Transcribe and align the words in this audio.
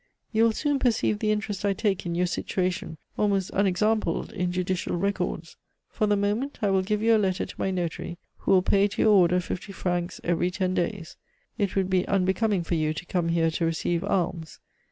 You 0.31 0.45
will 0.45 0.51
soon 0.51 0.79
perceive 0.79 1.19
the 1.19 1.29
interest 1.31 1.63
I 1.63 1.73
take 1.73 2.07
in 2.07 2.15
your 2.15 2.25
situation, 2.25 2.97
almost 3.19 3.51
unexampled 3.53 4.33
in 4.33 4.51
judicial 4.51 4.95
records. 4.97 5.57
For 5.91 6.07
the 6.07 6.15
moment 6.17 6.57
I 6.63 6.71
will 6.71 6.81
give 6.81 7.03
you 7.03 7.15
a 7.15 7.19
letter 7.21 7.45
to 7.45 7.55
my 7.59 7.69
notary, 7.69 8.17
who 8.37 8.49
will 8.49 8.63
pay 8.63 8.87
to 8.87 9.01
your 9.03 9.11
order 9.13 9.39
fifty 9.39 9.71
francs 9.71 10.19
every 10.23 10.49
ten 10.49 10.73
days. 10.73 11.17
It 11.59 11.75
would 11.75 11.91
be 11.91 12.07
unbecoming 12.07 12.63
for 12.63 12.73
you 12.73 12.95
to 12.95 13.05
come 13.05 13.29
here 13.29 13.51
to 13.51 13.65
receive 13.65 14.03
alms. 14.03 14.59